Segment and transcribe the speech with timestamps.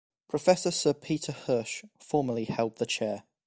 [0.27, 3.21] Professor Sir Peter Hirsch formerly held the chair.